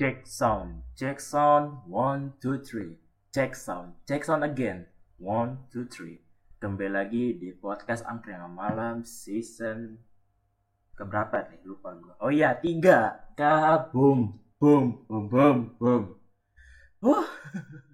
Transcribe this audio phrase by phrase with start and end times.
[0.00, 2.96] Check sound, check sound, one, two, three.
[3.36, 4.88] Check sound, check sound again,
[5.20, 6.24] one, two, three.
[6.56, 10.00] Kembali lagi di podcast Angkringan Malam season
[10.96, 11.60] keberapa nih?
[11.68, 12.16] Lupa gue.
[12.16, 13.28] Oh iya, tiga.
[13.36, 16.16] Kabum, boom, boom, boom, boom.
[17.04, 17.28] Uh.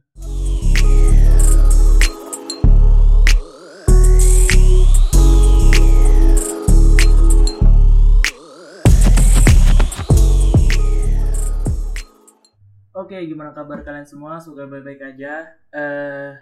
[12.96, 14.40] Oke, gimana kabar kalian semua?
[14.40, 15.52] Semoga baik-baik aja.
[15.68, 16.32] Eh,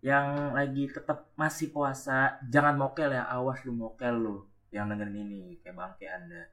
[0.00, 3.28] yang lagi tetap masih puasa, jangan mokel ya.
[3.28, 6.48] Awas lu mokel lu yang dengerin ini kayak bangke Anda.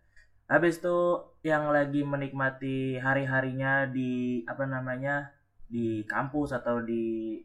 [0.52, 5.32] Habis itu yang lagi menikmati hari-harinya di apa namanya?
[5.72, 7.40] di kampus atau di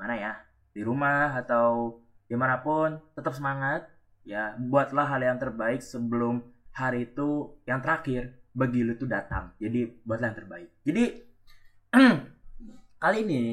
[0.00, 0.32] mana ya?
[0.72, 3.92] Di rumah atau di mana pun, tetap semangat
[4.24, 4.56] ya.
[4.56, 6.40] Buatlah hal yang terbaik sebelum
[6.72, 9.56] hari itu yang terakhir bagi lu tuh datang.
[9.56, 10.70] Jadi buatlah yang terbaik.
[10.84, 11.04] Jadi
[13.02, 13.44] kali ini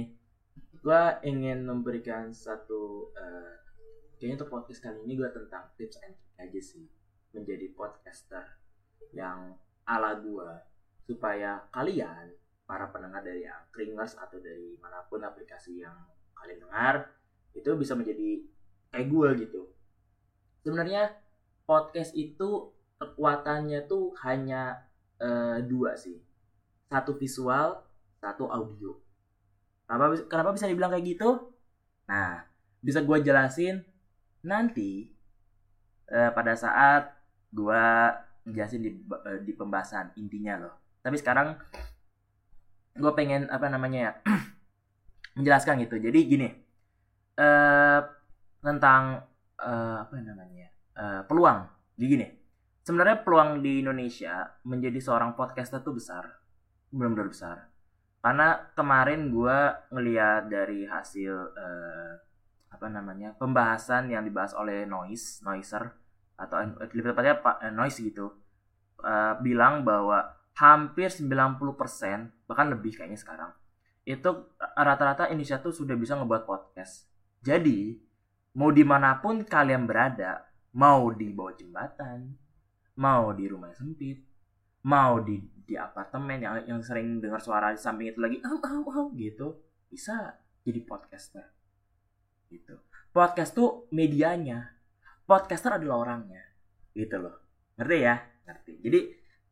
[0.79, 3.55] gue ingin memberikan satu uh,
[4.19, 6.85] kayaknya untuk podcast kali ini gue tentang tips and trick aja sih.
[7.31, 8.45] Menjadi podcaster
[9.15, 9.55] yang
[9.87, 10.49] ala gue
[11.07, 12.29] supaya kalian
[12.69, 15.97] para pendengar dari Anchringers atau dari mana pun aplikasi yang
[16.37, 17.09] kalian dengar
[17.57, 18.45] itu bisa menjadi
[18.93, 19.61] kayak gue gitu.
[20.61, 21.17] Sebenarnya
[21.65, 22.69] podcast itu
[23.01, 24.88] kekuatannya tuh hanya
[25.21, 26.17] uh, dua sih.
[26.89, 27.83] Satu visual
[28.19, 28.95] satu audio.
[29.87, 31.53] Kenapa kenapa bisa dibilang kayak gitu?
[32.05, 32.43] Nah
[32.79, 33.83] bisa gue jelasin
[34.43, 35.11] nanti
[36.11, 37.11] uh, pada saat
[37.51, 37.83] gue
[38.47, 40.73] jelasin di uh, di pembahasan intinya loh.
[41.01, 41.55] Tapi sekarang
[42.99, 44.11] gue pengen apa namanya ya
[45.39, 45.95] menjelaskan gitu.
[45.97, 46.49] Jadi gini
[47.39, 47.99] uh,
[48.59, 49.23] tentang
[49.59, 50.67] uh, apa namanya
[50.99, 51.65] uh, peluang.
[51.95, 52.27] Jadi gini
[52.89, 56.25] sebenarnya peluang di Indonesia menjadi seorang podcaster tuh besar.
[56.89, 57.69] Benar-benar besar.
[58.17, 59.57] Karena kemarin gue
[59.93, 62.13] ngeliat dari hasil uh,
[62.73, 65.93] apa namanya pembahasan yang dibahas oleh Noise Noiser
[66.33, 68.33] atau lebih tepatnya eh, Noise gitu
[69.05, 73.51] uh, bilang bahwa hampir 90% bahkan lebih kayaknya sekarang
[74.03, 77.05] itu rata-rata Indonesia tuh sudah bisa ngebuat podcast.
[77.45, 78.01] Jadi
[78.57, 80.41] mau di mana pun kalian berada
[80.73, 82.48] mau di bawah jembatan
[82.99, 84.19] mau di rumah yang sempit.
[84.85, 88.83] Mau di di apartemen yang yang sering dengar suara di samping itu lagi au au
[88.89, 91.45] au gitu bisa jadi podcaster.
[92.51, 92.75] Gitu.
[93.09, 94.75] Podcast tuh medianya.
[95.25, 96.41] Podcaster adalah orangnya.
[96.93, 97.35] Gitu loh.
[97.77, 98.15] Ngerti ya?
[98.45, 98.73] Ngerti.
[98.81, 98.99] Jadi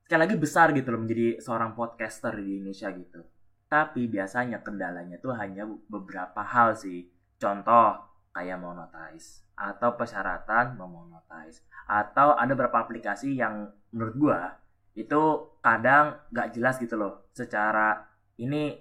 [0.04, 3.22] sekali lagi besar gitu loh menjadi seorang podcaster di Indonesia gitu.
[3.68, 7.06] Tapi biasanya kendalanya tuh hanya beberapa hal sih.
[7.38, 8.07] Contoh
[8.38, 14.42] kayak monetize atau persyaratan memonetize atau ada beberapa aplikasi yang menurut gua
[14.94, 15.22] itu
[15.66, 18.06] kadang nggak jelas gitu loh secara
[18.38, 18.78] ini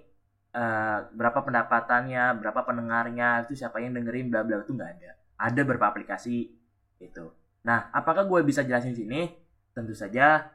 [0.53, 5.11] uh, berapa pendapatannya berapa pendengarnya itu siapa yang dengerin bla bla itu nggak ada.
[5.37, 6.49] Ada beberapa aplikasi
[6.97, 7.25] itu.
[7.65, 9.29] Nah apakah gue bisa jelasin sini?
[9.73, 10.49] Tentu saja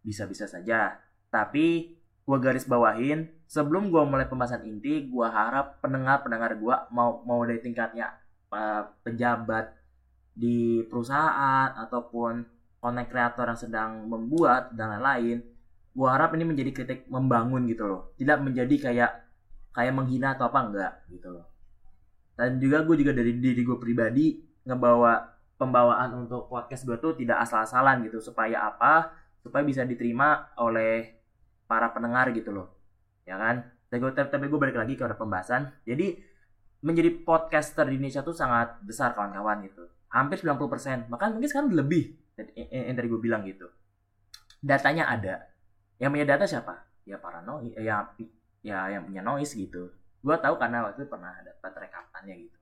[0.00, 0.96] bisa bisa saja.
[1.28, 1.97] Tapi
[2.28, 7.40] gue garis bawahin sebelum gue mulai pembahasan inti gue harap pendengar pendengar gue mau mau
[7.48, 8.12] dari tingkatnya
[8.52, 9.72] uh, pejabat
[10.36, 12.44] di perusahaan ataupun
[12.84, 15.40] konten kreator yang sedang membuat dan lain-lain
[15.98, 18.14] gue harap ini menjadi kritik membangun gitu loh.
[18.14, 19.12] Tidak menjadi kayak
[19.74, 21.46] kayak menghina atau apa enggak gitu loh.
[22.38, 25.26] Dan juga gue juga dari diri gue pribadi ngebawa
[25.58, 29.10] pembawaan untuk podcast gue tuh tidak asal-asalan gitu supaya apa?
[29.42, 31.17] Supaya bisa diterima oleh
[31.68, 32.72] para pendengar gitu loh.
[33.28, 33.68] Ya kan?
[33.92, 35.70] Tapi gue tapi gue balik lagi ke pembahasan.
[35.84, 36.16] Jadi
[36.80, 39.84] menjadi podcaster di Indonesia tuh sangat besar kawan-kawan gitu.
[40.08, 42.16] Hampir 90% bahkan mungkin sekarang lebih
[42.56, 43.68] yang tadi gue bilang gitu.
[44.64, 45.44] Datanya ada.
[46.00, 46.74] Yang punya data siapa?
[47.04, 48.08] Ya para noise ya
[48.64, 49.92] ya yang punya noise gitu.
[50.24, 52.58] Gue tahu karena waktu itu pernah dapat rekapannya gitu.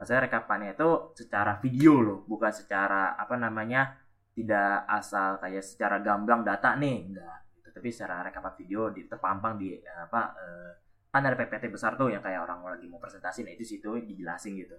[0.00, 3.94] Maksudnya rekapannya itu secara video loh bukan secara apa namanya
[4.32, 7.38] tidak asal kayak secara gamblang data nih enggak.
[7.72, 10.72] Tapi secara rekapan video di terpampang di apa eh,
[11.12, 13.44] kan ada PPT besar tuh yang kayak orang lagi mau presentasi.
[13.44, 14.76] Nah itu situ dijelasin gitu.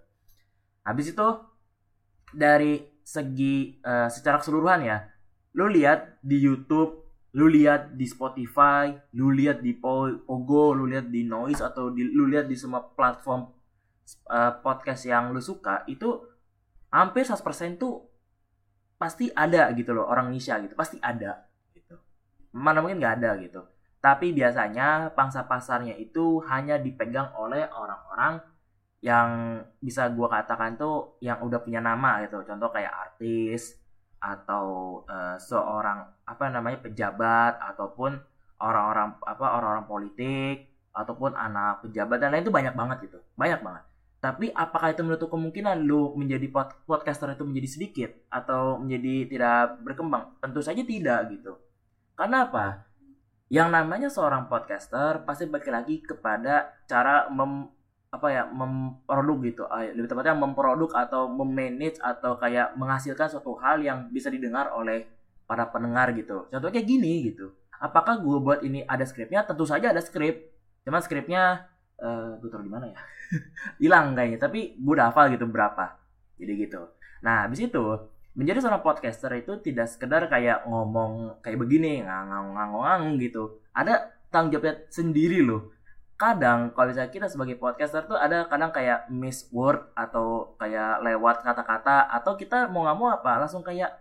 [0.86, 1.28] Habis itu
[2.34, 4.98] dari segi uh, secara keseluruhan ya
[5.54, 7.06] lu lihat di YouTube
[7.38, 12.26] lu lihat di Spotify lu lihat di Pogo lu lihat di Noise atau di, lu
[12.26, 13.54] lihat di semua platform
[14.34, 16.26] uh, podcast yang lu suka itu
[16.90, 18.02] hampir 100% tuh
[18.98, 21.44] pasti ada gitu loh orang Indonesia gitu pasti ada
[22.54, 23.62] mana mungkin nggak ada gitu.
[24.04, 28.40] Tapi biasanya pangsa pasarnya itu hanya dipegang oleh orang-orang
[29.04, 32.44] yang bisa gue katakan tuh yang udah punya nama gitu.
[32.46, 33.80] Contoh kayak artis
[34.24, 38.16] atau uh, seorang apa namanya pejabat ataupun
[38.64, 40.56] orang-orang apa orang-orang politik
[40.96, 43.20] ataupun anak pejabat dan lain itu banyak banget gitu.
[43.36, 43.84] Banyak banget.
[44.24, 49.84] Tapi apakah itu menutup kemungkinan lu menjadi pod podcaster itu menjadi sedikit atau menjadi tidak
[49.84, 50.40] berkembang?
[50.40, 51.60] Tentu saja tidak gitu
[52.14, 52.88] karena apa?
[53.54, 57.70] Yang namanya seorang podcaster pasti balik lagi kepada cara mem
[58.14, 59.66] apa ya memproduk gitu.
[59.66, 65.10] Ah, lebih tepatnya memproduk atau memanage atau kayak menghasilkan suatu hal yang bisa didengar oleh
[65.50, 66.46] para pendengar gitu.
[66.54, 67.50] Contohnya kayak gini gitu.
[67.82, 69.42] Apakah gue buat ini ada skripnya?
[69.50, 70.54] Tentu saja ada skrip.
[70.86, 71.66] Cuma skripnya
[71.98, 72.98] uh, gue taruh di mana ya?
[73.82, 75.98] Hilang kayaknya, tapi gue udah hafal gitu berapa.
[76.38, 76.82] Jadi gitu.
[77.26, 77.84] Nah, habis itu
[78.34, 83.62] menjadi seorang podcaster itu tidak sekedar kayak ngomong kayak begini, ngang-ngang gitu.
[83.78, 85.70] Ada tanggung jawabnya sendiri loh.
[86.18, 91.46] Kadang kalau misalnya kita sebagai podcaster tuh ada kadang kayak miss word atau kayak lewat
[91.46, 93.94] kata-kata atau kita mau nggak mau apa langsung kayak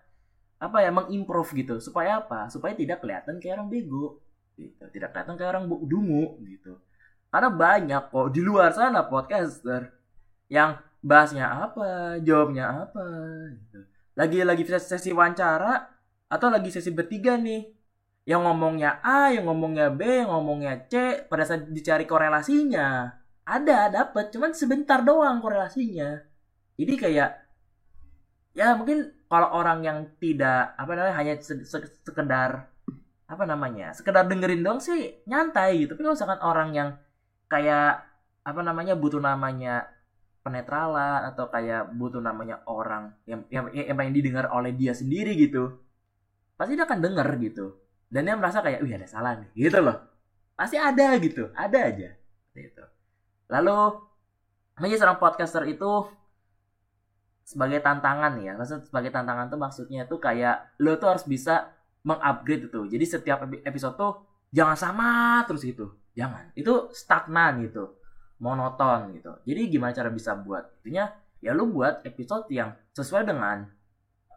[0.56, 1.75] apa ya mengimprove gitu.
[1.81, 2.49] Supaya apa?
[2.49, 4.20] Supaya tidak kelihatan kayak orang bego
[4.56, 4.84] gitu.
[4.88, 6.81] Tidak kelihatan kayak orang dungu gitu.
[7.29, 9.93] Karena banyak kok di luar sana podcaster
[10.49, 13.05] yang bahasnya apa jawabnya apa
[13.56, 15.88] gitu lagi lagi sesi wawancara
[16.28, 17.68] atau lagi sesi bertiga nih?
[18.22, 24.30] Yang ngomongnya A, yang ngomongnya B, yang ngomongnya C, pada saat dicari korelasinya ada dapat,
[24.30, 26.22] cuman sebentar doang korelasinya.
[26.78, 27.30] Jadi kayak
[28.52, 31.34] ya mungkin kalau orang yang tidak apa namanya hanya
[32.04, 32.68] sekedar
[33.24, 35.96] apa namanya sekedar dengerin dong sih nyantai gitu.
[35.96, 36.88] Tapi kalau misalkan orang yang
[37.48, 38.04] kayak
[38.42, 39.88] apa namanya butuh namanya
[40.42, 45.78] penetralan atau kayak butuh namanya orang yang yang yang, yang didengar oleh dia sendiri gitu
[46.58, 47.66] pasti dia akan denger gitu.
[48.12, 49.96] Dan dia merasa kayak wih ada salah nih gitu loh.
[50.58, 52.10] Pasti ada gitu ada aja.
[52.52, 52.84] Gitu.
[53.48, 53.78] Lalu
[54.76, 56.10] menjadi seorang podcaster itu
[57.46, 58.58] sebagai tantangan ya.
[58.58, 61.72] Maksud sebagai tantangan tuh maksudnya tuh kayak lo tuh harus bisa
[62.02, 62.80] mengupgrade itu.
[62.90, 64.12] Jadi setiap episode tuh
[64.50, 65.10] jangan sama
[65.46, 65.96] terus gitu.
[66.18, 66.52] Jangan.
[66.58, 68.01] Itu stagnan gitu
[68.42, 69.30] monoton gitu.
[69.46, 70.82] Jadi gimana cara bisa buat?
[70.82, 73.70] Intinya ya lu buat episode yang sesuai dengan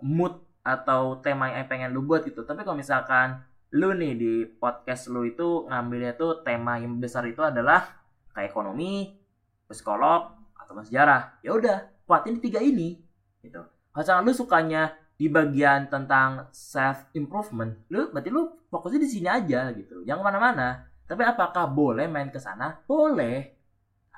[0.06, 2.46] mood atau tema yang pengen lu buat gitu.
[2.46, 3.42] Tapi kalau misalkan
[3.74, 8.06] lu nih di podcast lu itu ngambilnya tuh tema yang besar itu adalah
[8.38, 9.18] kayak ekonomi
[9.66, 11.42] psikolog atau sejarah.
[11.42, 13.02] Ya udah kuatin tiga ini
[13.42, 13.66] gitu.
[13.90, 19.74] Kalau lu sukanya di bagian tentang self improvement lu berarti lu fokusnya di sini aja
[19.74, 20.06] gitu.
[20.06, 22.82] Jangan mana-mana tapi apakah boleh main ke sana?
[22.84, 23.55] Boleh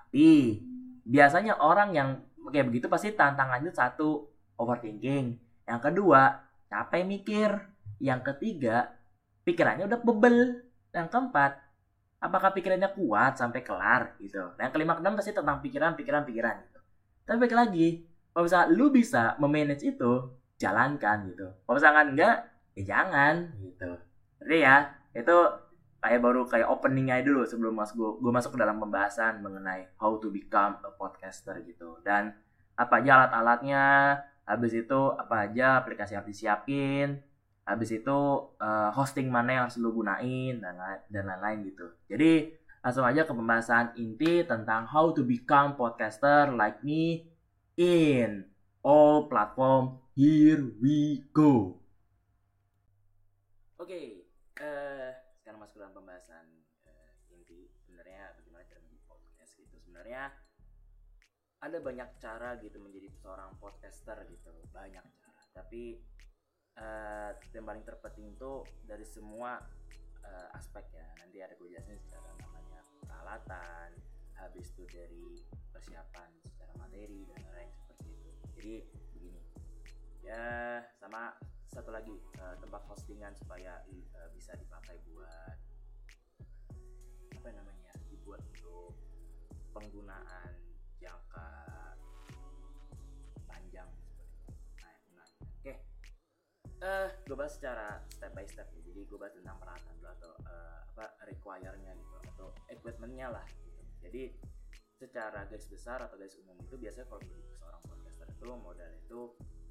[0.07, 0.63] tapi
[1.04, 2.09] biasanya orang yang
[2.48, 4.24] kayak begitu pasti tantangannya satu
[4.56, 5.36] overthinking.
[5.68, 7.51] Yang kedua capek mikir.
[8.00, 8.95] Yang ketiga
[9.44, 10.63] pikirannya udah bebel.
[10.95, 11.51] Yang keempat
[12.24, 14.56] apakah pikirannya kuat sampai kelar gitu.
[14.56, 16.80] Yang kelima keenam pasti tentang pikiran pikiran pikiran gitu.
[17.27, 17.88] Tapi balik lagi
[18.31, 20.12] kalau misalnya lu bisa memanage itu
[20.56, 21.51] jalankan gitu.
[21.68, 22.48] Kalau misalkan enggak
[22.80, 23.92] ya jangan gitu.
[24.39, 24.77] Jadi ya?
[25.12, 25.67] Itu
[26.07, 30.15] kayak baru kayak openingnya dulu sebelum mas gue gue masuk ke dalam pembahasan mengenai how
[30.18, 32.00] to become a podcaster gitu.
[32.01, 32.31] Dan
[32.80, 33.83] apa aja alat-alatnya
[34.48, 37.19] habis itu apa aja aplikasi yang disiapin
[37.68, 38.19] habis itu
[38.63, 40.80] uh, hosting mana yang harus lu gunain dan
[41.12, 41.92] dan lain-lain gitu.
[42.07, 47.27] Jadi langsung aja ke pembahasan inti tentang how to become podcaster like me
[47.75, 48.48] in
[48.80, 50.00] all platform.
[50.15, 51.83] Here we go.
[53.77, 54.07] Oke, okay,
[54.57, 55.09] uh, eh,
[55.68, 56.48] masuk dalam pembahasan
[56.88, 59.76] uh, inti sebenarnya bagaimana cara menjadi podcast gitu.
[59.83, 60.31] Sebenarnya
[61.59, 65.42] ada banyak cara gitu menjadi seorang podcaster gitu, banyak cara.
[65.52, 66.00] Tapi
[66.80, 69.59] uh, yang paling terpenting itu dari semua
[70.24, 71.04] uh, aspek ya.
[71.19, 73.92] Nanti ada gue jelasin secara namanya peralatan,
[74.40, 75.44] habis itu dari
[75.76, 78.31] persiapan secara materi dan lain-lain seperti itu.
[78.56, 78.76] Jadi
[80.24, 81.36] ya sama
[81.68, 85.57] satu lagi uh, tempat postingan supaya uh, bisa dipakai buat
[87.38, 88.95] apa namanya dibuat untuk
[89.76, 90.52] penggunaan
[90.97, 91.50] jangka
[93.45, 93.90] panjang
[94.81, 95.78] nah, nah oke okay.
[96.81, 98.81] uh, gue bahas secara step by step ya.
[98.88, 103.81] jadi gue bahas tentang peralatan dulu atau uh, apa require-nya gitu atau equipmentnya lah gitu.
[104.02, 104.24] jadi
[104.97, 109.19] secara garis besar atau garis umum itu biasanya kalau menjadi seorang podcaster itu modal itu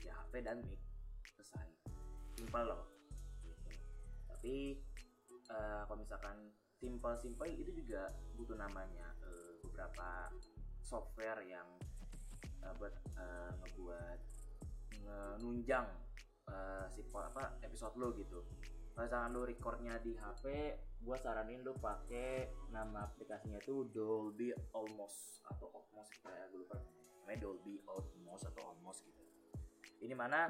[0.06, 0.78] ya HP dan mic
[1.34, 1.75] selesai
[2.36, 2.82] simpel loh.
[4.28, 4.76] Tapi
[5.48, 6.36] uh, kalau misalkan
[6.76, 10.28] simple simple itu juga butuh namanya uh, beberapa
[10.84, 11.66] software yang
[12.62, 14.20] uh, buat uh, ngebuat
[15.38, 15.86] nunjang
[16.50, 18.42] uh, si apa episode lo gitu.
[18.92, 20.74] Kalau misalkan lo recordnya di HP
[21.04, 26.74] gua saranin lo pakai nama aplikasinya itu Dolby Almost atau Almost gitu ya gue lupa
[26.80, 27.38] namanya.
[27.38, 29.22] Dolby Almost atau Almost gitu.
[30.02, 30.48] Ini mana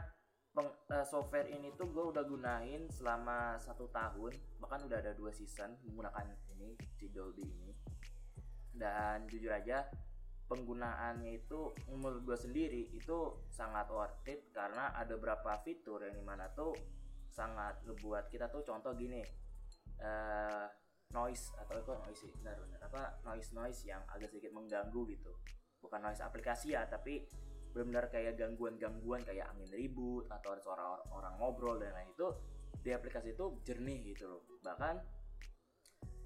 [0.57, 5.29] peng, uh, software ini tuh gue udah gunain selama satu tahun bahkan udah ada dua
[5.29, 7.77] season menggunakan ini si Dolby ini.
[8.73, 9.85] Dan jujur aja
[10.49, 16.25] penggunaannya itu menurut gue sendiri itu sangat worth it karena ada beberapa fitur yang di
[16.25, 16.73] mana tuh
[17.29, 19.21] sangat ngebuat kita tuh contoh gini
[20.01, 20.65] uh,
[21.13, 22.33] noise atau apa noise sih?
[22.41, 25.37] Benar benar apa noise noise yang agak sedikit mengganggu gitu.
[25.85, 27.29] Bukan noise aplikasi ya tapi
[27.77, 32.33] benar-benar kayak gangguan-gangguan kayak angin ribut atau suara orang ngobrol dan lain itu
[32.81, 34.41] di aplikasi itu jernih gitu loh.
[34.65, 34.97] Bahkan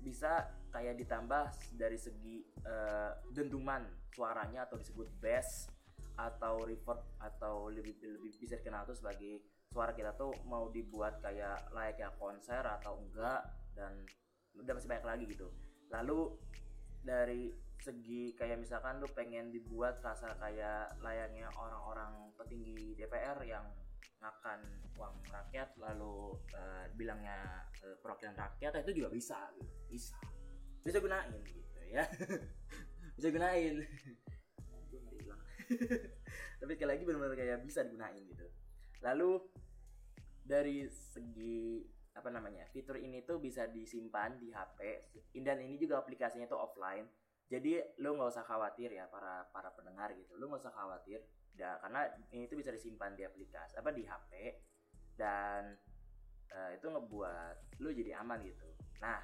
[0.00, 3.83] bisa kayak ditambah dari segi uh, dentuman
[4.14, 5.66] suaranya atau disebut bass
[6.14, 11.75] atau reverb atau lebih lebih bisa dikenal tuh sebagai suara kita tuh mau dibuat kayak
[11.75, 13.42] layaknya konser atau enggak
[13.75, 14.07] dan
[14.54, 15.49] udah masih banyak lagi gitu.
[15.90, 16.21] Lalu
[17.00, 17.50] dari
[17.81, 23.65] segi kayak misalkan lu pengen dibuat rasa kayak layaknya orang-orang petinggi DPR yang
[24.21, 24.61] makan
[25.01, 29.49] uang rakyat lalu uh, bilangnya uh, perwakilan rakyat itu juga bisa
[29.89, 30.17] bisa.
[30.85, 32.05] Bisa gunain gitu ya.
[33.21, 33.85] Bisa gunain.
[36.61, 38.47] Tapi sekali lagi benar-benar kayak bisa digunain gitu.
[39.05, 39.45] Lalu
[40.41, 41.85] dari segi
[42.17, 44.79] apa namanya fitur ini tuh bisa disimpan di HP
[45.47, 47.07] dan ini juga aplikasinya tuh offline
[47.50, 50.38] jadi lo nggak usah khawatir ya para para pendengar gitu.
[50.38, 51.19] Lo nggak usah khawatir.
[51.59, 54.30] Ya karena ini tuh bisa disimpan di aplikasi apa di HP
[55.19, 55.75] dan
[56.54, 58.71] uh, itu ngebuat lo jadi aman gitu.
[59.02, 59.19] Nah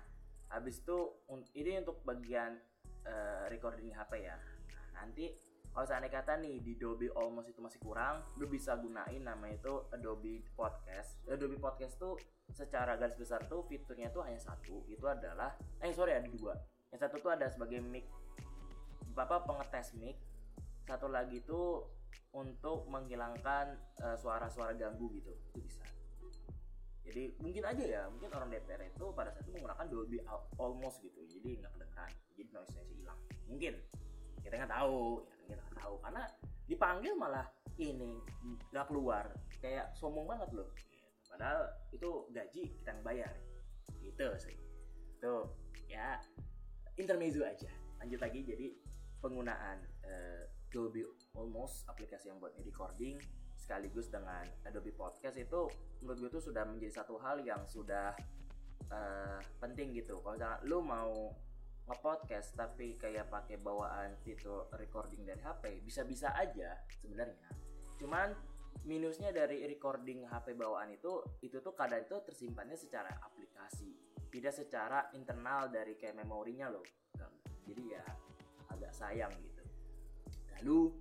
[0.51, 1.23] habis itu
[1.55, 2.59] ini untuk bagian
[3.07, 4.35] uh, recording HP ya.
[4.75, 5.31] Nah, nanti
[5.71, 9.87] kalau seandainya kata nih di Adobe Almost itu masih kurang lo bisa gunain nama itu
[9.95, 11.23] Adobe Podcast.
[11.31, 12.19] Adobe Podcast tuh
[12.51, 14.83] secara garis besar tuh fiturnya tuh hanya satu.
[14.91, 16.59] Itu adalah eh sorry ada dua
[16.93, 18.07] yang satu tuh ada sebagai mic
[19.17, 20.17] bapak pengetes mic.
[20.87, 21.83] Satu lagi tuh
[22.37, 23.75] untuk menghilangkan
[24.05, 25.83] uh, suara-suara ganggu gitu itu bisa.
[27.07, 30.19] Jadi mungkin aja ya mungkin orang DPR itu pada saat itu menggunakan Dolby
[30.59, 31.23] Almost gitu.
[31.27, 33.21] Jadi nggak kedengeran jadi noise nya hilang.
[33.47, 33.75] Mungkin
[34.43, 35.95] kita nggak tahu ya kita nggak tahu.
[36.03, 36.23] Karena
[36.67, 37.47] dipanggil malah
[37.79, 38.21] ini
[38.75, 39.25] nggak keluar
[39.63, 40.69] kayak sombong banget loh.
[41.31, 43.33] Padahal itu gaji kita yang bayar.
[44.03, 44.57] Gitu sih.
[45.23, 45.51] Tuh
[45.87, 46.19] ya
[46.97, 47.69] intermezzo aja.
[48.01, 48.67] Lanjut lagi jadi
[49.21, 51.05] penggunaan uh, Dolby
[51.37, 53.17] Almost aplikasi yang buat recording
[53.57, 55.67] sekaligus dengan Adobe Podcast itu
[56.05, 58.13] menurut gue itu sudah menjadi satu hal yang sudah
[58.93, 60.21] uh, penting gitu.
[60.21, 61.33] Kalau misalnya lu mau
[61.87, 67.39] nge-podcast tapi kayak pakai bawaan fitur recording dari HP bisa-bisa aja sebenarnya.
[67.99, 68.35] Cuman
[68.87, 73.95] minusnya dari recording HP bawaan itu itu tuh kadang itu tersimpannya secara aplikasi
[74.37, 76.85] tidak secara internal dari kayak memorinya loh.
[77.65, 78.05] Jadi ya
[78.69, 79.65] agak sayang gitu.
[80.61, 80.93] Lalu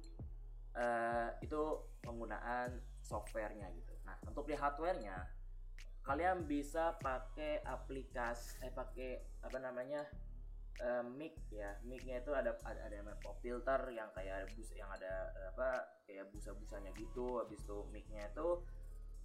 [0.80, 1.62] uh, itu
[2.00, 3.92] penggunaan softwarenya gitu.
[4.08, 5.20] Nah untuk di hardwarenya
[6.08, 10.08] kalian bisa pakai aplikasi eh pakai apa namanya
[10.80, 11.76] uh, mic ya.
[11.84, 16.32] Micnya itu ada ada, ada yang pop filter yang kayak bus yang ada apa kayak
[16.32, 17.44] busa-busanya gitu.
[17.44, 18.64] Habis itu micnya itu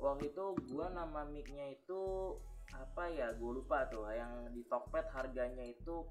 [0.02, 2.34] waktu itu gua nama micnya itu
[2.74, 6.06] apa ya gue lupa tuh yang di Tokped harganya itu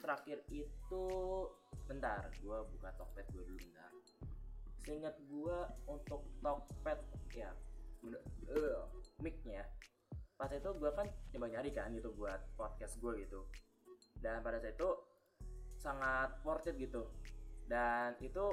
[0.00, 1.04] terakhir itu
[1.84, 3.90] bentar gue buka Tokped gue dulu bentar.
[4.84, 5.58] Seingat gue
[5.90, 7.00] untuk Tokped
[7.34, 7.50] ya
[8.52, 8.84] uh,
[9.20, 9.64] micnya
[10.34, 13.46] pas itu gue kan coba nyari kan gitu buat podcast gue gitu.
[14.18, 14.90] Dan pada saat itu
[15.78, 17.06] sangat worth it gitu.
[17.70, 18.50] Dan itu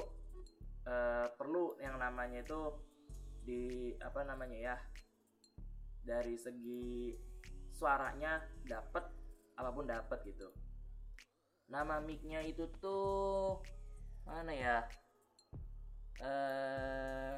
[0.85, 2.59] uh, perlu yang namanya itu
[3.41, 4.75] di apa namanya ya
[6.05, 7.17] dari segi
[7.81, 8.37] suaranya
[8.69, 9.01] dapet
[9.57, 10.53] apa pun dapet gitu.
[11.73, 13.57] Nama micnya itu tuh
[14.21, 14.85] mana ya?
[16.21, 17.33] Eh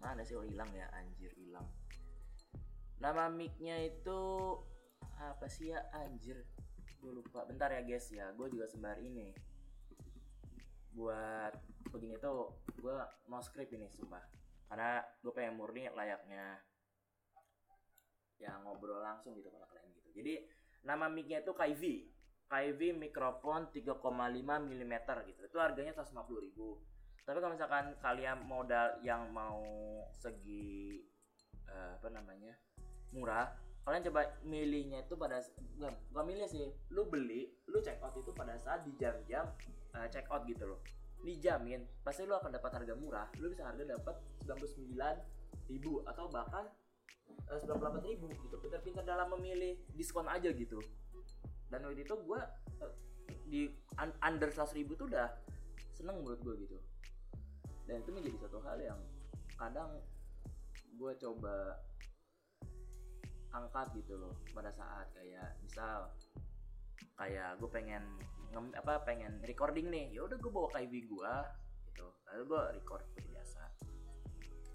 [0.00, 0.40] mana sih?
[0.40, 1.68] Oh hilang ya anjir hilang.
[2.96, 4.20] Nama micnya itu
[5.20, 5.84] apa sih ya?
[5.92, 6.40] Anjir
[7.04, 7.44] gue lupa.
[7.44, 8.32] Bentar ya guys ya.
[8.32, 9.36] Gue juga sembar ini.
[10.96, 11.60] Buat
[11.92, 12.96] begini tuh gue
[13.28, 14.24] mau script ini sumpah.
[14.64, 16.56] Karena gue pengen murni layaknya
[18.38, 20.10] ya ngobrol langsung gitu kalau kalian gitu.
[20.22, 20.34] Jadi
[20.84, 21.82] nama micnya itu KV
[22.44, 23.98] KV mikrofon 3,5
[24.68, 24.94] mm
[25.26, 25.40] gitu.
[25.42, 26.78] Itu harganya 150 ribu.
[27.24, 29.64] Tapi kalau misalkan kalian modal yang mau
[30.12, 31.00] segi
[31.64, 32.52] uh, apa namanya
[33.16, 33.48] murah
[33.84, 35.44] kalian coba milihnya itu pada
[35.76, 36.68] bukan, bukan milih sih.
[36.92, 39.48] Lu beli lu check out itu pada saat di jam-jam
[39.96, 40.80] uh, check out gitu loh.
[41.24, 43.28] Dijamin pasti lu akan dapat harga murah.
[43.40, 46.68] Lu bisa harga dapat 99 ribu atau bahkan
[47.50, 48.56] uh, 98 ribu gitu.
[48.58, 50.80] Pintar-pintar dalam memilih diskon aja gitu.
[51.68, 52.40] Dan waktu itu gue
[52.80, 52.94] uh,
[53.48, 55.28] di under 100 ribu tuh udah
[55.94, 56.78] seneng menurut gue gitu.
[57.84, 59.00] Dan itu menjadi satu hal yang
[59.54, 59.90] kadang
[60.94, 61.78] gue coba
[63.54, 66.10] angkat gitu loh pada saat kayak misal
[67.14, 68.02] kayak gue pengen
[68.50, 70.10] ngem, apa pengen recording nih.
[70.10, 71.34] Ya udah gue bawa KIV gue
[71.90, 72.06] gitu.
[72.30, 73.62] Lalu gue record seperti biasa.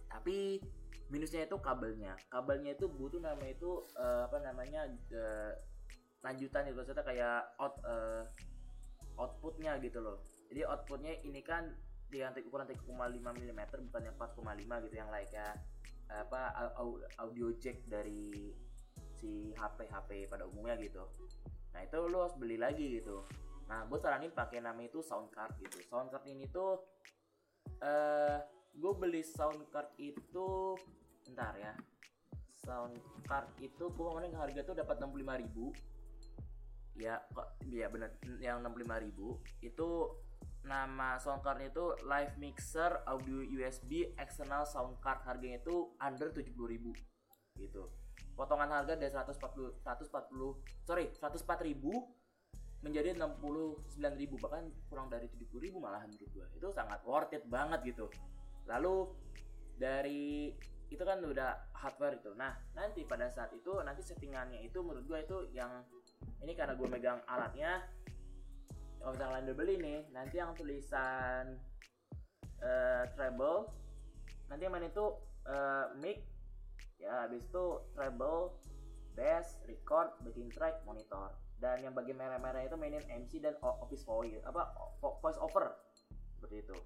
[0.09, 0.37] Tapi
[1.09, 2.13] minusnya itu kabelnya.
[2.29, 5.51] Kabelnya itu butuh namanya itu uh, apa namanya uh,
[6.21, 8.23] lanjutan itu maksudnya kayak out uh,
[9.17, 10.21] outputnya gitu loh.
[10.49, 11.69] Jadi outputnya ini kan
[12.09, 12.89] yang ukuran 3,5
[13.21, 13.61] mm
[13.93, 15.45] bukan yang 4,5 gitu yang like ya
[16.09, 16.73] apa
[17.21, 18.49] audio jack dari
[19.13, 21.05] si HP HP pada umumnya gitu.
[21.69, 23.29] Nah itu lo harus beli lagi gitu.
[23.69, 25.77] Nah gue saranin pakai nama itu sound card gitu.
[25.85, 26.81] Sound card ini tuh
[27.79, 28.37] eh uh,
[28.73, 30.73] gue beli sound card itu
[31.33, 31.73] ntar ya.
[32.59, 35.65] Sound card itu gue kemarin harga tuh dapat 65 ribu.
[36.99, 39.39] Ya kok ya bener yang 65 ribu.
[39.63, 40.19] Itu
[40.67, 45.23] nama sound card itu live mixer audio USB external sound card.
[45.23, 46.91] Harganya itu under 70 ribu.
[47.55, 47.87] Gitu.
[48.35, 51.91] Potongan harga dari 140 140 sorry 104 ribu
[52.83, 54.35] menjadi 69 ribu.
[54.39, 58.07] Bahkan kurang dari 70 ribu malahan menurut itu sangat worth it banget gitu.
[58.67, 59.11] Lalu
[59.79, 60.51] dari
[60.89, 65.19] itu kan udah hardware itu nah nanti pada saat itu nanti settingannya itu menurut gue
[65.21, 65.85] itu yang
[66.43, 67.83] ini karena gue megang alatnya.
[68.99, 71.55] Kalau misalnya kalian beli nih nanti yang tulisan
[72.59, 73.71] uh, treble
[74.51, 75.15] nanti yang mana itu
[75.47, 76.23] uh, mic.
[76.99, 77.65] Ya habis itu
[77.95, 78.59] treble
[79.15, 81.31] bass record backing track monitor.
[81.59, 85.75] Dan yang bagian merah-merah itu mainin MC dan office voice apa voice over.
[86.35, 86.77] Seperti itu.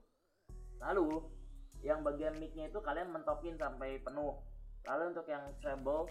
[0.81, 1.21] Lalu
[1.83, 4.39] yang bagian micnya itu kalian mentokin sampai penuh.
[4.87, 6.07] Lalu untuk yang treble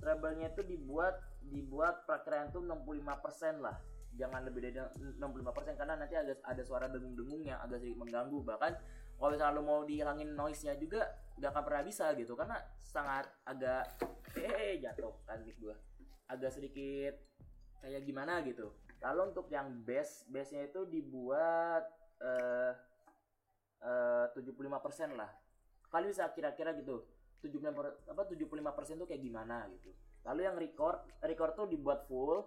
[0.00, 3.76] treble-nya itu dibuat dibuat perkiraan itu 65% lah.
[4.16, 4.78] Jangan lebih dari
[5.18, 8.38] 65% karena nanti ada ada suara dengung-dengung yang agak sedikit mengganggu.
[8.42, 8.72] Bahkan
[9.20, 11.04] kalau misalnya lo mau dihilangin noise-nya juga
[11.36, 13.84] gak akan pernah bisa gitu karena sangat agak
[14.38, 15.76] eh jatuh kan mic gua.
[16.30, 17.18] Agak sedikit
[17.82, 18.72] kayak gimana gitu.
[19.02, 21.84] Lalu untuk yang bass bassnya itu dibuat
[22.22, 22.72] uh,
[23.84, 25.30] uh, 75% lah.
[25.90, 27.02] Kali bisa kira-kira gitu
[27.40, 29.90] 75 apa 75% tuh kayak gimana gitu.
[30.28, 32.44] Lalu yang record record tuh dibuat full.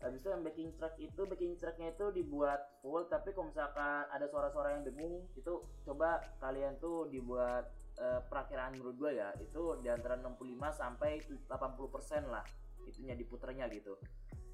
[0.00, 4.28] Habis itu yang backing track itu backing tracknya itu dibuat full tapi kalau misalkan ada
[4.28, 8.20] suara-suara yang dengung itu coba kalian tuh dibuat uh,
[8.68, 10.44] menurut gue ya itu di antara 65
[10.76, 12.44] sampai 80% lah
[12.84, 13.96] itunya diputernya gitu.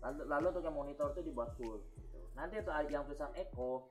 [0.01, 2.21] Lalu, lalu untuk yang monitor itu dibuat full gitu.
[2.39, 3.91] nanti itu yang tulisan echo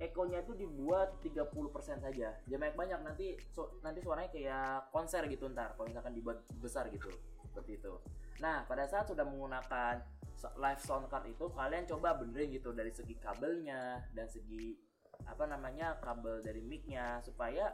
[0.00, 5.48] ekonya itu dibuat 30% saja jangan banyak banyak nanti so, nanti suaranya kayak konser gitu
[5.52, 7.08] ntar kalau misalkan dibuat besar gitu
[7.44, 7.92] seperti itu
[8.40, 10.02] nah pada saat sudah menggunakan
[10.58, 14.74] live sound card itu kalian coba benerin gitu dari segi kabelnya dan segi
[15.22, 17.70] apa namanya kabel dari micnya supaya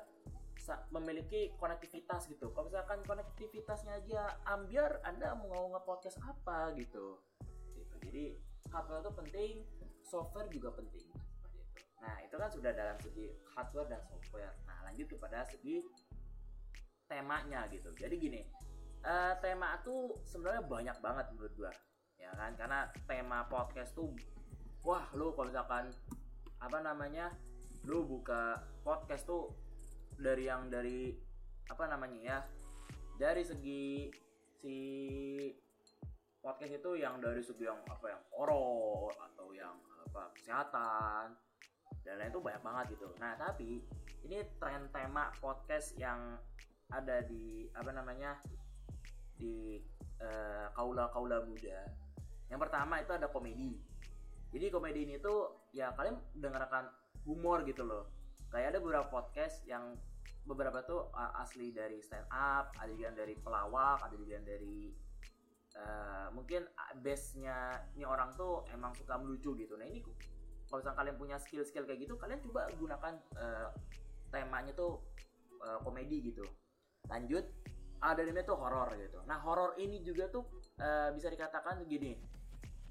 [0.93, 2.53] memiliki konektivitas gitu.
[2.53, 7.23] Kalau misalkan konektivitasnya aja ambiar, Anda mau nge-podcast apa gitu.
[7.73, 7.97] gitu.
[8.05, 8.37] Jadi
[8.69, 9.53] kabel itu penting,
[10.05, 11.09] software juga penting.
[12.03, 14.55] Nah itu kan sudah dalam segi hardware dan software.
[14.67, 15.83] Nah lanjut kepada segi
[17.09, 17.89] temanya gitu.
[17.97, 18.43] Jadi gini,
[19.05, 21.73] uh, tema itu sebenarnya banyak banget menurut gua
[22.19, 24.11] ya kan karena tema podcast tuh
[24.83, 25.95] wah lu kalau misalkan
[26.59, 27.31] apa namanya
[27.87, 29.55] lu buka podcast tuh
[30.19, 31.15] dari yang dari
[31.71, 32.39] apa namanya ya
[33.23, 34.11] dari segi
[34.59, 34.77] si
[36.43, 39.79] podcast itu yang dari segi yang apa yang horor atau yang
[40.11, 41.39] apa kesehatan
[42.07, 43.83] dan lain itu banyak banget gitu nah tapi
[44.27, 46.37] ini tren tema podcast yang
[46.89, 48.41] ada di apa namanya
[49.39, 49.79] di
[50.21, 52.09] uh, kaula kaula muda
[52.49, 53.77] yang pertama itu ada komedi.
[54.49, 56.89] Jadi komedi ini tuh ya kalian dengarkan
[57.29, 58.09] humor gitu loh.
[58.49, 59.93] Kayak ada beberapa podcast yang
[60.49, 64.89] beberapa tuh asli dari stand up, ada juga dari pelawak, ada juga dari
[65.77, 66.65] uh, mungkin
[67.05, 69.77] base-nya ini orang tuh emang suka melucu gitu.
[69.77, 70.01] Nah ini
[70.69, 73.69] kalau misalnya kalian punya skill-skill kayak gitu, kalian coba gunakan uh,
[74.29, 75.01] temanya tuh
[75.65, 76.45] uh, komedi gitu.
[77.09, 77.45] Lanjut,
[78.05, 79.19] ada namanya tuh horor gitu.
[79.25, 80.45] Nah horor ini juga tuh
[80.79, 82.21] uh, bisa dikatakan gini,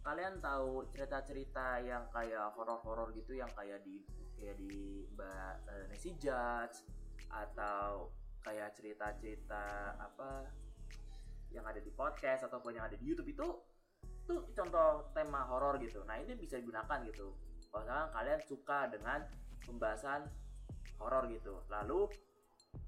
[0.01, 4.01] kalian tahu cerita-cerita yang kayak horor-horor gitu yang kayak di
[4.37, 6.81] kayak di Mbak uh, Nancy Judge
[7.29, 8.11] atau
[8.41, 10.47] kayak cerita-cerita apa
[11.51, 13.47] yang ada di podcast ataupun yang ada di YouTube itu
[14.27, 16.03] tuh contoh tema horor gitu.
[16.03, 17.31] Nah ini bisa digunakan gitu.
[17.71, 19.23] Kalau kalian suka dengan
[19.63, 20.27] pembahasan
[20.97, 21.61] horor gitu.
[21.69, 22.09] Lalu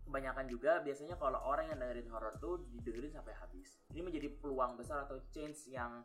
[0.09, 3.77] kebanyakan juga biasanya kalau orang yang dengerin horor tuh didengerin sampai habis.
[3.93, 6.01] Ini menjadi peluang besar atau change yang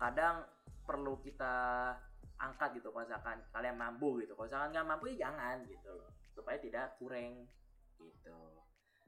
[0.00, 0.44] kadang
[0.88, 1.92] perlu kita
[2.40, 2.88] angkat gitu.
[2.90, 4.32] Kalau misalkan kalian mampu gitu.
[4.34, 6.10] Kalau misalkan nggak mampu ya jangan gitu loh.
[6.32, 7.44] Supaya tidak kurang
[8.00, 8.38] gitu.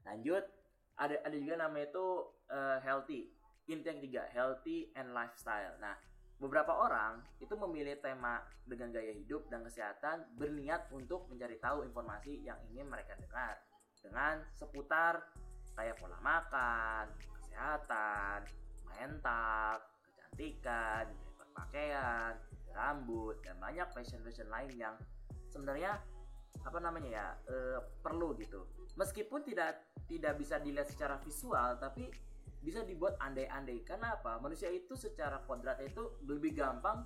[0.05, 0.45] Lanjut
[0.97, 2.07] ada ada juga namanya itu
[2.49, 3.29] uh, healthy.
[3.67, 5.75] Inti yang ketiga healthy and lifestyle.
[5.81, 5.97] Nah
[6.37, 12.45] beberapa orang itu memilih tema dengan gaya hidup dan kesehatan berniat untuk mencari tahu informasi
[12.45, 13.57] yang ingin mereka dengar.
[13.97, 15.25] Dengan seputar
[15.73, 17.05] kayak pola makan
[17.41, 18.45] kesehatan
[18.85, 21.05] mental kecantikan
[21.53, 22.33] pakaian
[22.73, 24.95] rambut dan banyak fashion fashion lain yang
[25.49, 25.97] sebenarnya
[26.61, 27.55] apa namanya ya e,
[28.05, 28.69] perlu gitu.
[28.93, 32.13] Meskipun tidak tidak bisa dilihat secara visual tapi
[32.61, 33.81] bisa dibuat andai-andai.
[33.85, 34.37] Karena apa?
[34.41, 37.05] Manusia itu secara kodrat itu lebih gampang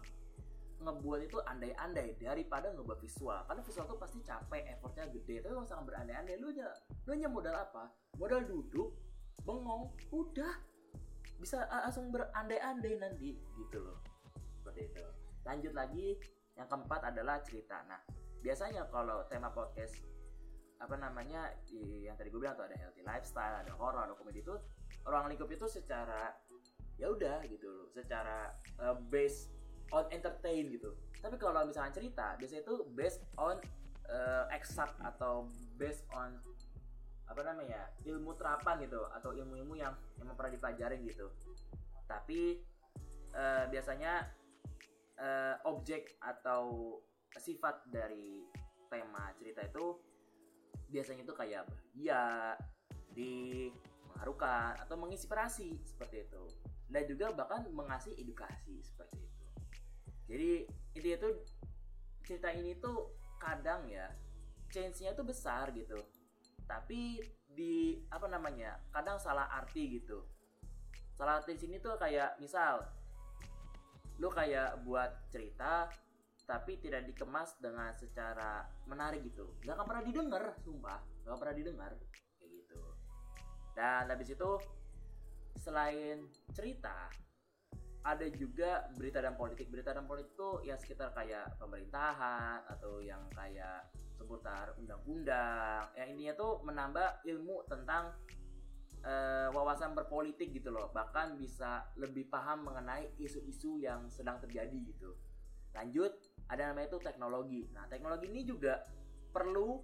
[0.81, 3.45] ngebuat itu andai-andai daripada ngebuat visual.
[3.45, 5.45] Karena visual itu pasti capek effortnya gede.
[5.45, 6.67] Tapi kalau misalkan berandai-andai lu aja
[7.05, 7.93] lu hanya modal apa?
[8.17, 8.89] Modal duduk
[9.45, 10.53] bengong udah.
[11.41, 13.97] Bisa langsung berandai-andai nanti gitu loh.
[14.57, 15.05] Seperti itu.
[15.45, 16.17] Lanjut lagi.
[16.57, 17.81] Yang keempat adalah cerita.
[17.87, 18.01] Nah
[18.41, 20.01] biasanya kalau tema podcast
[20.81, 24.57] apa namanya yang tadi gue bilang tuh ada healthy lifestyle ada horror ada komedi itu
[25.05, 26.35] ruang lingkup itu secara
[27.01, 29.49] ya udah gitu loh secara uh, based
[29.89, 30.93] on entertain gitu.
[31.21, 33.57] Tapi kalau misalnya cerita biasanya itu based on
[34.09, 36.37] uh, exact atau based on
[37.31, 41.31] apa namanya ilmu terapan gitu atau ilmu-ilmu yang yang pernah dipelajarin gitu.
[42.05, 42.59] Tapi
[43.33, 44.27] uh, biasanya
[45.17, 46.99] uh, objek atau
[47.39, 48.43] sifat dari
[48.91, 49.95] tema cerita itu
[50.91, 52.59] biasanya itu kayak bahagia,
[53.15, 53.71] di
[54.21, 56.45] mengharukan atau menginspirasi seperti itu.
[56.86, 59.45] Dan juga bahkan mengasih edukasi seperti itu.
[60.29, 60.51] Jadi
[60.93, 61.29] intinya itu
[62.21, 64.13] cerita ini tuh kadang ya
[64.69, 65.97] change-nya tuh besar gitu.
[66.69, 67.17] Tapi
[67.49, 68.77] di apa namanya?
[68.93, 70.21] Kadang salah arti gitu.
[71.17, 72.86] Salah arti sini tuh kayak misal
[74.21, 75.89] lu kayak buat cerita
[76.45, 81.91] tapi tidak dikemas dengan secara menarik gitu nggak pernah didengar sumpah nggak pernah didengar
[83.75, 84.51] dan habis itu
[85.60, 87.12] selain cerita
[88.01, 89.69] ada juga berita dan politik.
[89.69, 95.86] Berita dan politik itu ya sekitar kayak pemerintahan atau yang kayak seputar undang-undang.
[95.93, 98.17] Yang intinya tuh menambah ilmu tentang
[99.05, 100.89] uh, wawasan berpolitik gitu loh.
[100.89, 105.13] Bahkan bisa lebih paham mengenai isu-isu yang sedang terjadi gitu.
[105.77, 106.17] Lanjut
[106.49, 107.69] ada namanya itu teknologi.
[107.71, 108.81] Nah, teknologi ini juga
[109.29, 109.77] perlu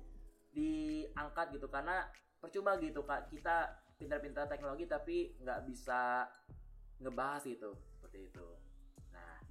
[0.51, 2.01] diangkat gitu karena
[2.37, 6.29] percuma gitu kak kita pintar-pintar teknologi tapi nggak bisa
[7.01, 8.47] ngebahas itu seperti itu.
[9.13, 9.41] Nah,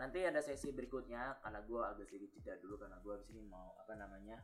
[0.00, 3.72] nanti ada sesi berikutnya karena gue agak sedikit jeda dulu karena gue di sini mau
[3.80, 4.40] apa namanya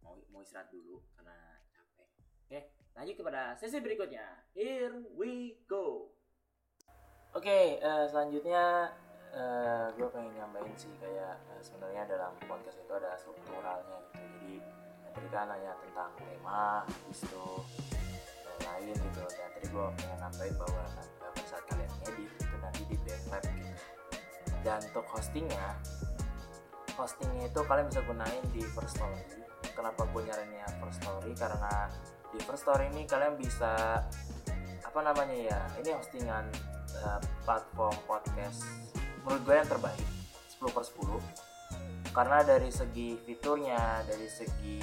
[0.00, 1.36] mau mau istirahat dulu karena
[1.72, 2.08] capek.
[2.48, 2.60] Oke,
[2.96, 4.24] lanjut kepada sesi berikutnya.
[4.56, 6.12] Here we go.
[7.36, 8.64] Oke, okay, uh, eh, selanjutnya
[9.36, 14.24] uh, eh, gue pengen nyampein sih kayak uh, sebenarnya dalam podcast itu ada strukturalnya gitu
[14.40, 14.56] jadi
[15.30, 17.46] kan nanya tentang tema itu
[18.62, 19.20] lain gitu.
[19.26, 23.74] Dan tadi gue pengen nambahin bahwa pada saat kalian edit itu nanti di backlab gitu.
[24.62, 25.66] Dan untuk hostingnya
[26.98, 29.22] hostingnya itu kalian bisa gunain di first story.
[29.74, 31.30] Kenapa gue nyarinya first story?
[31.38, 31.86] Karena
[32.34, 34.02] di first story ini kalian bisa
[34.84, 36.44] apa namanya ya ini hostingan
[37.04, 38.64] uh, platform podcast
[39.22, 40.06] menurut gue yang terbaik
[40.58, 41.47] 10 per 10
[42.12, 44.80] karena dari segi fiturnya dari segi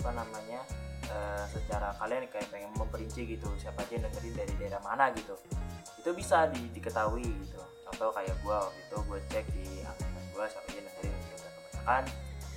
[0.00, 0.60] apa namanya
[1.08, 5.32] uh, secara kalian kayak pengen memperinci gitu siapa aja yang dengerin dari daerah mana gitu.
[6.00, 7.60] Itu bisa di, diketahui gitu.
[7.88, 11.34] Atau kayak gue waktu itu gue cek di akun gue siapa aja yang dengerin gitu.
[11.40, 12.04] Kebanyakan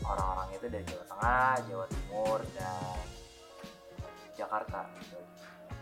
[0.03, 3.05] orang-orang itu dari Jawa Tengah Jawa Timur dan
[4.35, 5.19] Jakarta gitu.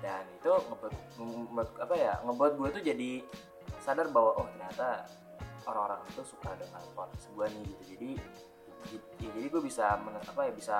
[0.03, 3.11] Dan itu ngebuat, ngebuat apa ya ngebuat gue tuh jadi
[3.81, 5.09] sadar bahwa oh ternyata
[5.65, 7.83] orang-orang itu suka dengan podcast gue nih gitu.
[7.95, 8.11] Jadi
[9.21, 10.77] ya, jadi gue bisa men, apa ya bisa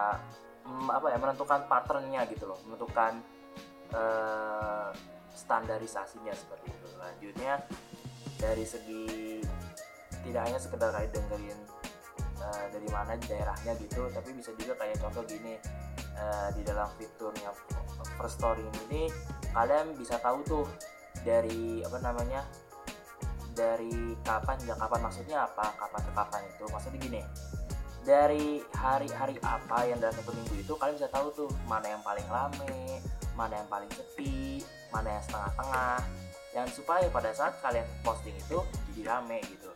[0.66, 2.60] mm, apa ya menentukan patternnya gitu loh.
[2.66, 3.20] Menentukan
[3.94, 4.90] uh,
[5.34, 6.88] standarisasinya seperti itu.
[6.98, 7.54] Lanjutnya
[8.40, 9.06] dari segi
[10.26, 11.60] tidak hanya sekedar kayak dengerin
[12.42, 15.56] uh, dari mana daerahnya gitu tapi bisa juga kayak contoh gini
[16.18, 17.54] uh, di dalam fiturnya
[18.18, 19.08] first story ini
[19.54, 20.66] kalian bisa tahu tuh
[21.24, 22.44] dari apa namanya
[23.56, 27.22] dari kapan hingga kapan maksudnya apa kapan ke kapan itu maksudnya gini
[28.06, 32.28] dari hari-hari apa yang dalam satu minggu itu kalian bisa tahu tuh mana yang paling
[32.30, 33.02] rame
[33.34, 34.62] mana yang paling sepi
[34.94, 36.00] mana yang setengah-tengah
[36.56, 38.64] dan supaya pada saat kalian posting itu
[38.96, 39.68] jadi rame gitu.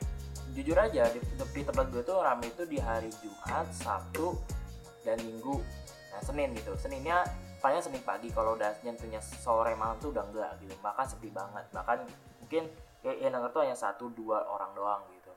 [0.56, 4.40] Jujur aja di, di tempat gue tuh rame itu di hari Jumat Sabtu
[5.04, 5.60] dan Minggu.
[6.16, 6.72] Nah Senin gitu.
[6.80, 7.28] Seninnya
[7.60, 8.32] paling Senin pagi.
[8.32, 10.72] Kalau udah nyentuhnya sore malam tuh udah enggak gitu.
[10.80, 11.68] Bahkan sepi banget.
[11.76, 11.98] Bahkan
[12.40, 12.72] mungkin
[13.04, 15.34] ya, yang denger tuh hanya satu dua orang doang gitu.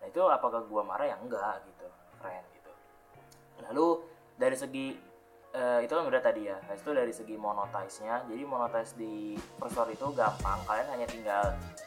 [0.00, 1.06] Nah itu apakah gua marah?
[1.08, 1.86] Ya enggak gitu.
[2.20, 2.72] Keren gitu.
[3.68, 3.86] Lalu
[4.36, 4.86] dari segi
[5.56, 6.58] uh, itu kan udah tadi ya.
[6.68, 10.60] Habis itu dari segi monetize nya jadi monetize di First Story itu gampang.
[10.68, 11.44] Kalian hanya tinggal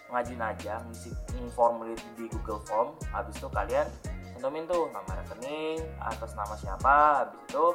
[0.09, 1.11] ngajuin aja ngisi
[1.53, 2.97] formulir di Google Form.
[3.13, 3.85] Habis itu kalian
[4.39, 7.65] cantumin tuh nama rekening atas nama siapa habis itu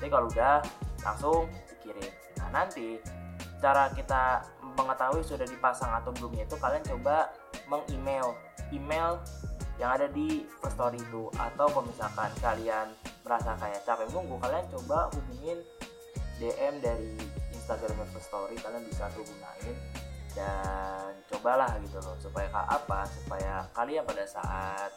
[0.00, 0.64] jadi kalau udah
[1.04, 2.08] langsung dikirim.
[2.40, 2.96] Nah nanti
[3.60, 4.40] cara kita
[4.76, 7.32] mengetahui sudah dipasang atau belumnya itu kalian coba
[7.66, 8.36] meng-email.
[8.70, 9.18] Email
[9.80, 11.32] yang ada di First Story itu.
[11.40, 12.92] Atau kalau misalkan kalian
[13.24, 15.58] merasa kayak capek nunggu kalian coba hubungin
[16.38, 17.16] DM dari
[17.56, 18.56] Instagram First Story.
[18.60, 19.76] Kalian bisa tuh gunain
[20.36, 23.08] dan cobalah gitu loh supaya apa?
[23.08, 24.92] Supaya kalian pada saat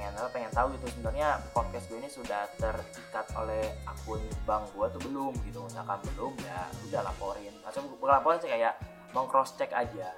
[0.00, 4.84] pengen apa pengen tahu gitu sebenarnya podcast gue ini sudah terikat oleh akun bank gue
[4.88, 8.80] atau belum gitu misalkan belum ya udah laporin atau bukan laporin sih kayak
[9.12, 10.16] meng cross check aja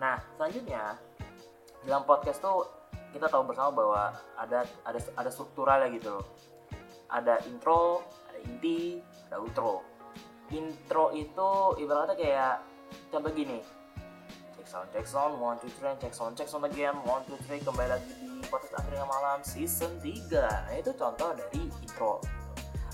[0.00, 0.96] Nah, selanjutnya
[1.84, 2.64] dalam podcast tuh
[3.12, 4.02] kita tahu bersama bahwa
[4.40, 6.16] ada ada ada strukturalnya gitu.
[7.12, 9.84] Ada intro, ada inti, ada outro.
[10.50, 11.50] Intro itu
[11.84, 12.54] ibaratnya kayak
[13.12, 13.60] contoh gini.
[14.56, 17.60] Check sound, check sound, one, two, three, check sound, check sound again, one, two, three,
[17.60, 20.42] kembali lagi di podcast akhirnya malam season 3.
[20.42, 22.18] Nah, itu contoh dari intro.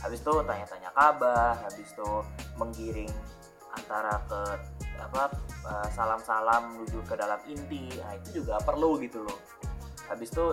[0.05, 2.11] Habis itu tanya-tanya kabar, habis itu
[2.61, 3.11] menggiring
[3.77, 4.41] antara ke
[4.97, 5.29] apa
[5.69, 7.93] eh, salam-salam menuju ke dalam inti.
[8.01, 9.39] Nah itu juga perlu gitu loh.
[10.07, 10.47] Habis itu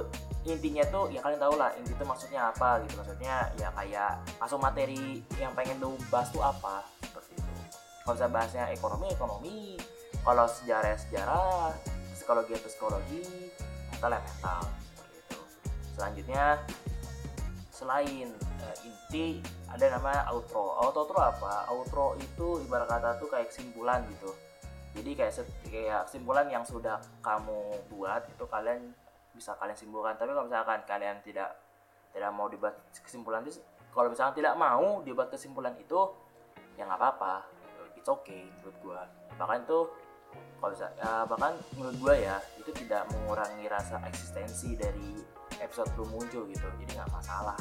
[0.43, 2.99] intinya tuh ya kalian tau lah inti itu maksudnya apa gitu.
[2.99, 7.53] Maksudnya ya kayak masuk materi yang pengen lu bahas tuh apa seperti itu.
[8.03, 9.59] Kalau saya bahasnya ekonomi ekonomi.
[10.23, 11.71] Kalau sejarah sejarah.
[12.13, 13.51] Psikologi psikologi
[13.91, 14.92] mental mental seperti itu
[15.93, 16.59] selanjutnya
[17.73, 18.29] selain
[18.61, 20.77] uh, inti ada nama outro.
[20.77, 21.53] Outro itu apa?
[21.73, 24.29] Outro itu ibarat kata tuh kayak kesimpulan gitu.
[24.93, 25.33] Jadi kayak
[25.65, 28.93] kayak kesimpulan yang sudah kamu buat itu kalian
[29.33, 30.13] bisa kalian simpulkan.
[30.13, 31.49] Tapi kalau misalkan kalian tidak
[32.13, 33.57] tidak mau dibuat kesimpulan itu
[33.89, 35.97] kalau misalkan tidak mau dibuat kesimpulan itu
[36.77, 37.41] ya nggak apa-apa.
[37.97, 39.01] It's okay menurut gua.
[39.41, 39.79] Bahkan itu
[40.61, 45.21] kalau bisa ya, bahkan menurut gua ya itu tidak mengurangi rasa eksistensi dari
[45.65, 47.57] episode belum muncul gitu jadi nggak masalah.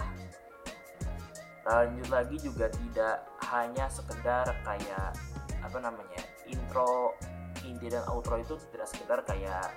[1.63, 3.17] Lanjut lagi juga tidak
[3.55, 5.15] hanya sekedar kayak
[5.63, 7.15] apa namanya intro
[7.63, 9.71] inti dan outro itu tidak sekedar kayak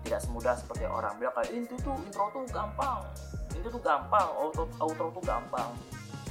[0.00, 3.04] tidak semudah seperti orang bilang kayak itu tuh intro tuh gampang
[3.52, 5.72] itu tuh gampang outro outro tuh gampang.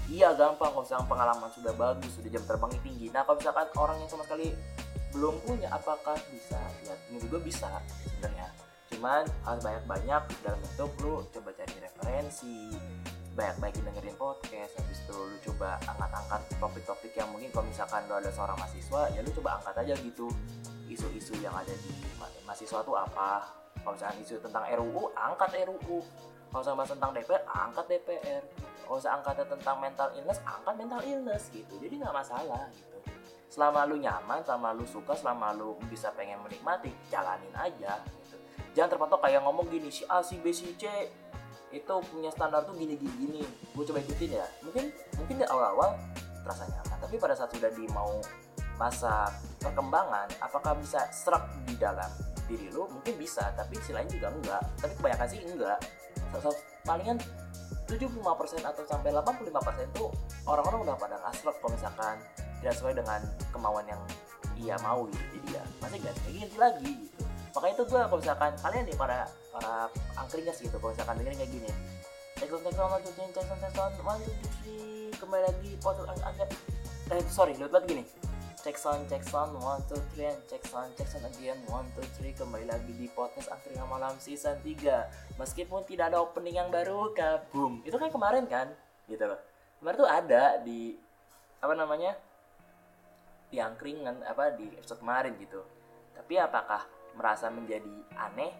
[0.06, 3.10] Iya gampang kalau misalkan pengalaman sudah bagus sudah jam terbangnya tinggi.
[3.10, 4.48] Nah kalau misalkan orang yang sama sekali
[5.12, 6.62] belum punya apakah bisa?
[6.86, 7.68] Ya menurut gue bisa
[8.06, 8.48] sebenarnya
[8.94, 12.74] cuman harus banyak-banyak dalam bentuk lu coba cari referensi
[13.36, 18.32] banyak-banyak dengerin podcast habis itu lu coba angkat-angkat topik-topik yang mungkin kalau misalkan lu ada
[18.32, 20.32] seorang mahasiswa ya lu coba angkat aja gitu.
[20.88, 21.92] Isu-isu yang ada di
[22.48, 23.44] mahasiswa itu apa?
[23.84, 26.00] Kalau misalkan isu tentang RUU angkat RUU
[26.50, 28.44] kalau misalkan bahas tentang DPR angkat DPR
[28.88, 31.74] kalau misalkan angkat tentang mental illness angkat mental illness gitu.
[31.84, 32.98] Jadi nggak masalah gitu.
[33.52, 38.00] Selama lu nyaman selama lu suka selama lu bisa pengen menikmati jalanin aja
[38.76, 40.86] jangan terpatok kayak ngomong gini si A si B si C.
[41.72, 44.46] Itu punya standar tuh gini gini gini gue coba ikutin ya.
[44.62, 45.90] Mungkin mungkin di awal awal
[46.44, 46.98] terasa nyaman.
[47.00, 48.20] Tapi pada saat sudah di mau
[48.76, 49.32] masa
[49.64, 52.12] perkembangan apakah bisa serak di dalam
[52.46, 54.62] diri lo mungkin bisa tapi sisi lain juga enggak.
[54.84, 55.80] Tapi kebanyakan sih enggak.
[56.36, 56.52] So, so,
[56.84, 57.18] palingan
[57.88, 60.10] 75% atau sampai 85% tuh
[60.50, 62.16] orang-orang udah pada ngasrek kalau misalkan
[62.60, 63.20] tidak sesuai dengan
[63.54, 64.02] kemauan yang
[64.58, 66.18] ia mau gitu jadi ya masih kayak
[66.58, 66.92] lagi.
[66.98, 67.15] gitu
[67.56, 69.20] makanya itu gue kalau misalkan kalian nih para
[69.56, 69.88] para
[70.20, 71.72] angkringas gitu kalau misalkan dengerin kayak gini.
[72.36, 76.52] Tekston tekston one two three tekston tekston one two three kembali lagi foto angkat
[77.16, 78.04] eh sorry lihat banget gini.
[78.66, 82.04] Cek sound cek sound one two three and cek sound cek sound again one two
[82.20, 87.14] three kembali lagi di podcast angkringan malam season 3 meskipun tidak ada opening yang baru
[87.14, 88.68] kabum itu kan kemarin kan?
[89.06, 89.38] Gitu loh.
[89.80, 90.98] Kemarin tuh ada di
[91.62, 92.18] apa namanya?
[93.54, 95.62] Di angkringan apa di episode kemarin gitu.
[96.18, 98.52] Tapi apakah merasa menjadi aneh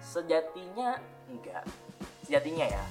[0.00, 1.64] sejatinya enggak.
[2.22, 2.84] Sejatinya ya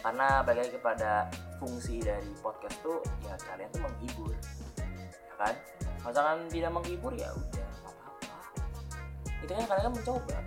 [0.00, 1.28] karena balik kepada
[1.60, 5.54] fungsi dari podcast tuh ya kalian tuh menghibur ya kan?
[6.02, 8.36] Misalkan tidak menghibur ya udah apa-apa.
[9.42, 10.38] Itu kan kalian mencoba.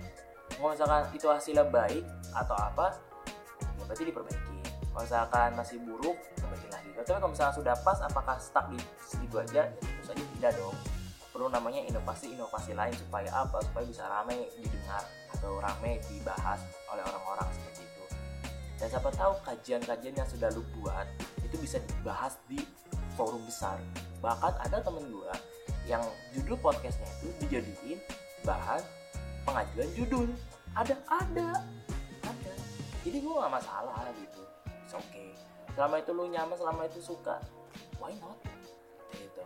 [0.60, 2.96] Mau misalkan itu hasilnya baik atau apa
[3.60, 4.60] ya berarti diperbaiki.
[4.96, 6.90] Kalau misalkan masih buruk perbaiki lagi.
[6.96, 10.76] Tapi kalau misalkan sudah pas apakah stuck di segitu aja ya tentu saja tidak dong
[11.36, 13.60] perlu namanya inovasi-inovasi lain supaya apa?
[13.60, 15.04] Supaya bisa ramai didengar
[15.36, 18.04] atau ramai dibahas oleh orang-orang seperti itu.
[18.80, 21.04] Dan siapa tahu kajian-kajian yang sudah lu buat
[21.44, 22.64] itu bisa dibahas di
[23.20, 23.76] forum besar.
[24.24, 25.34] Bahkan ada temen gue
[25.92, 26.00] yang
[26.32, 28.00] judul podcastnya itu dijadiin
[28.48, 28.80] bahan
[29.44, 30.32] pengajuan judul.
[30.72, 31.60] Ada ada
[32.24, 32.54] ada.
[33.04, 34.40] Jadi gue gak masalah gitu.
[34.96, 35.30] Oke okay.
[35.76, 37.44] Selama itu lu nyaman selama itu suka
[38.00, 38.40] why not?
[39.12, 39.44] Gitu.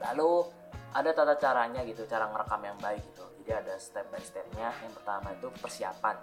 [0.00, 0.48] Lalu
[0.94, 3.24] ada tata caranya gitu cara ngerekam yang baik gitu.
[3.42, 4.68] Jadi ada step by stepnya.
[4.84, 6.16] Yang pertama itu persiapan.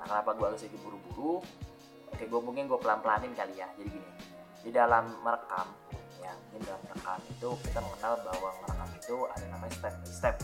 [0.00, 1.44] Nah kenapa gue harus buru-buru?
[2.10, 3.68] Oke gue mungkin gue pelan-pelanin kali ya.
[3.76, 4.10] Jadi gini
[4.60, 5.72] di dalam merekam
[6.20, 10.36] ya di dalam merekam itu kita mengenal bahwa merekam itu ada namanya step by step.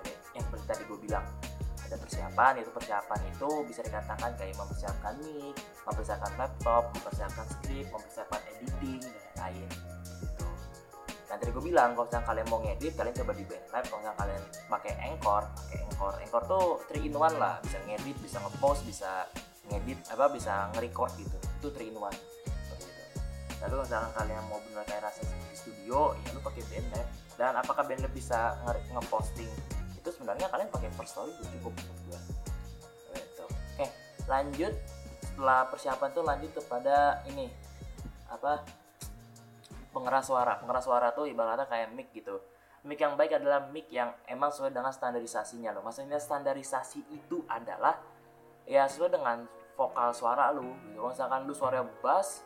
[0.00, 1.24] Jadi yang seperti tadi gue bilang
[1.86, 5.54] ada persiapan itu persiapan itu bisa dikatakan kayak mempersiapkan mic
[5.86, 9.70] mempersiapkan laptop mempersiapkan script mempersiapkan editing dan lain-lain
[11.36, 13.98] gitu dan tadi gue bilang kalau misalnya kalian mau ngedit kalian coba di Bandlab kalau
[14.00, 16.12] misalnya kalian pakai Anchor pakai Anchor.
[16.24, 17.54] Anchor tuh 3 in 1 lah.
[17.60, 19.10] Bisa ngedit bisa ngepost bisa
[19.68, 21.36] ngedit apa bisa nge-record gitu.
[21.60, 22.08] Itu 3 in 1
[22.64, 23.02] seperti itu.
[23.60, 27.52] Lalu kalau misalnya kalian mau benar kayak rasa di studio ya lu pakai Bandlab dan
[27.60, 29.52] apakah Bandlab bisa nge- ngeposting?
[30.00, 32.20] Itu sebenarnya kalian pakai First Story udah cukup menurut gua.
[33.12, 33.44] Gitu.
[33.44, 33.86] oke
[34.24, 34.72] lanjut.
[35.20, 37.52] Setelah persiapan tuh lanjut kepada ini.
[38.32, 38.64] Apa
[39.96, 40.60] pengeras suara.
[40.60, 42.36] Pengeras suara tuh ibaratnya kayak mic gitu.
[42.84, 45.80] Mic yang baik adalah mic yang emang sesuai dengan standarisasinya loh.
[45.80, 47.96] Maksudnya standarisasi itu adalah
[48.68, 51.04] ya sesuai dengan vokal suara lu gitu.
[51.06, 52.42] misalkan lu suara bass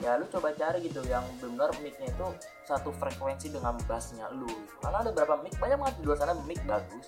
[0.00, 2.26] ya lu coba cari gitu yang benar micnya itu
[2.64, 4.74] satu frekuensi dengan bassnya lu gitu.
[4.80, 7.06] karena ada beberapa mic banyak banget di luar sana mic bagus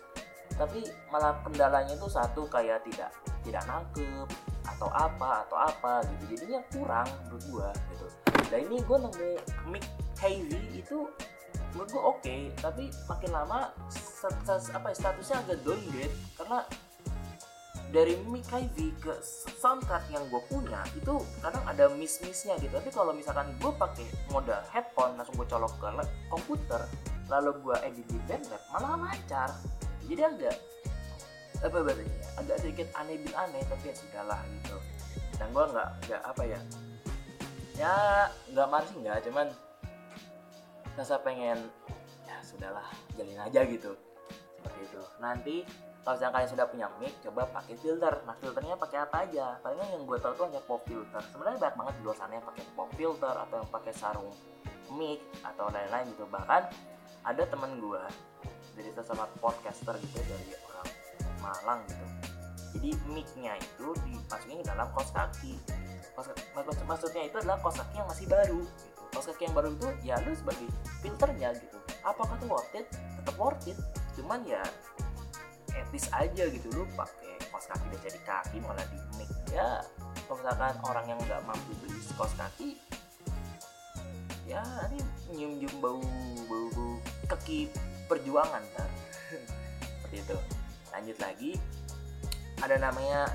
[0.55, 3.11] tapi malah kendalanya itu satu kayak tidak
[3.43, 4.29] tidak nangkep
[4.63, 6.37] atau apa atau apa gitu.
[6.37, 7.09] Jadinya kurang
[7.49, 8.22] gua gitu
[8.53, 9.31] nah ini gua nemu
[9.73, 9.85] mic
[10.21, 11.09] heavy itu
[11.73, 16.59] menurut gua oke tapi makin lama stat- stat- apa ya, statusnya agak downgrade karena
[17.93, 19.13] dari mic heavy ke
[19.61, 22.73] soundcard yang gue punya itu kadang ada miss missnya gitu.
[22.73, 25.89] Tapi kalau misalkan gue pakai mode headphone langsung gue colok ke
[26.33, 26.81] komputer
[27.29, 29.53] lalu gue edit di Bandlab malah lancar.
[30.09, 30.57] Jadi agak
[31.63, 34.77] apa bahasanya ya, agak sedikit aneh bin aneh tapi ya sudahlah gitu.
[35.37, 36.61] Dan gue nggak nggak apa ya
[37.77, 39.47] ya nggak marah nggak cuman
[40.93, 41.57] rasa pengen
[42.29, 42.85] ya sudahlah
[43.17, 43.97] jalin aja gitu.
[44.61, 45.03] Seperti itu.
[45.19, 45.57] Nanti
[46.03, 48.15] kalau misalnya kalian sudah punya mic coba pakai filter.
[48.27, 49.47] Nah filternya pakai apa aja?
[49.63, 51.23] Palingan yang gue tahu tuh hanya pop filter.
[51.33, 54.35] Sebenarnya banyak banget di luar sana yang pakai pop filter atau yang pakai sarung
[54.93, 56.25] mic atau lain-lain gitu.
[56.29, 56.63] Bahkan
[57.23, 58.03] ada temen gue
[58.75, 60.89] dari sesama podcaster gitu dari orang
[61.43, 62.07] Malang gitu.
[62.73, 65.55] Jadi mic-nya itu dimasukin ke dalam kaos kaki
[66.17, 68.61] maksud- maksudnya itu adalah kaos kaki yang masih baru.
[68.63, 69.01] Gitu.
[69.13, 70.69] kaos kaki yang baru itu ya lu sebagai
[71.05, 71.77] filternya gitu.
[72.01, 72.89] Apakah itu worth it?
[72.91, 73.79] Tetap worth it.
[74.17, 74.65] Cuman ya
[75.77, 76.67] etis aja gitu.
[76.73, 79.85] Lu pakai kaos kaki udah jadi kaki malah di mic ya
[80.25, 82.81] kalau misalkan orang yang nggak mampu beli kaos kaki
[84.49, 86.01] ya ini nyium nyium bau
[86.49, 86.93] bau bau
[87.29, 87.69] kaki
[88.09, 88.91] perjuangan kan?
[90.01, 90.37] Seperti itu.
[90.93, 91.53] Lanjut lagi.
[92.61, 93.33] Ada namanya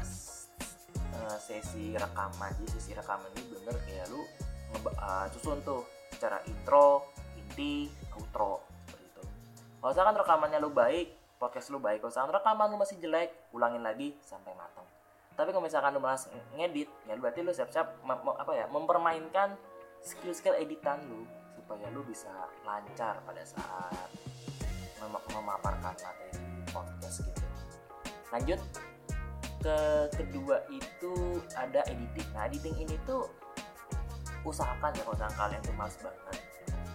[1.18, 2.50] eh, sesi rekaman.
[2.62, 4.22] Jadi sesi rekaman ini bener kayak lu
[4.78, 5.82] eh, susun tuh
[6.14, 9.24] secara intro inti outro seperti itu.
[9.82, 13.86] Kalau misalkan rekamannya lu baik podcast lu baik kalau misalkan rekaman lu masih jelek ulangin
[13.86, 14.86] lagi sampai matang.
[15.38, 16.26] Tapi kalau misalkan lu malas
[16.58, 19.54] ngedit ya berarti lu siap-siap apa ya mempermainkan
[20.02, 22.32] skill-skill editan lu supaya lu bisa
[22.66, 24.10] lancar pada saat
[24.98, 26.42] mem- memaparkan materi
[26.74, 27.46] podcast gitu.
[28.34, 28.60] Lanjut
[29.62, 29.80] ke
[30.14, 32.28] kedua itu ada editing.
[32.34, 33.26] Nah editing ini tuh
[34.46, 36.38] usahakan ya kalau kalian tuh males banget.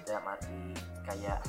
[0.07, 0.63] Dalam arti
[1.07, 1.41] kayak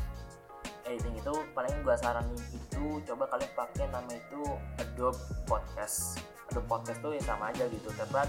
[0.84, 4.42] editing itu paling gua saranin itu coba kalian pakai nama itu
[4.82, 6.20] Adobe Podcast.
[6.52, 8.28] Adobe Podcast tuh ya sama aja gitu teman.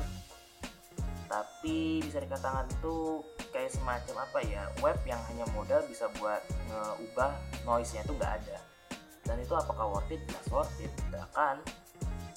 [1.25, 7.33] Tapi bisa dikatakan tuh kayak semacam apa ya web yang hanya modal bisa buat ngeubah
[7.67, 8.59] noise nya tuh nggak ada.
[9.25, 10.21] Dan itu apakah worth it?
[10.29, 10.93] Nggak worth it.
[11.11, 11.84] Bahkan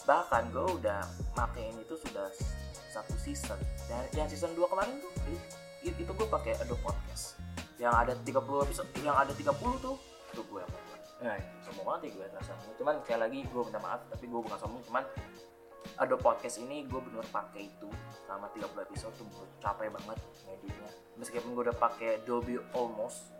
[0.08, 1.04] bahkan gue udah
[1.36, 2.32] makein itu sudah
[2.90, 3.60] satu season.
[3.86, 5.12] Dan yang season 2 kemarin tuh
[5.84, 7.36] i- itu gue pakai Adobe Podcast.
[7.78, 10.86] Yang ada 30 episode yang ada 30 tuh itu gue yang buat
[11.18, 11.34] nah
[11.66, 14.86] sombong banget ya gue rasanya cuman sekali lagi gue minta maaf tapi gue bukan sombong
[14.86, 15.02] cuman
[15.98, 17.90] Adobe Podcast ini gue bener pakai itu
[18.22, 19.26] selama 30 episode tuh
[19.58, 20.90] capek banget ngeditnya.
[21.18, 23.34] Meskipun gue udah pakai Dolby Almost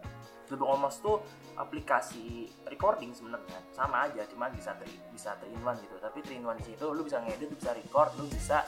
[0.48, 1.20] Dolby Almost tuh
[1.60, 3.60] aplikasi recording sebenarnya.
[3.76, 5.96] Sama aja cuman bisa tri, bisa 3 in 1 gitu.
[6.00, 8.64] Tapi 3 in 1 di situ lu bisa ngedit bisa record lu bisa